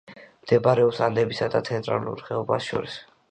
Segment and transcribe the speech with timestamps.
[0.45, 2.97] მდებარეობს ანდებსა და ცენტრალურ ხეობას შორის.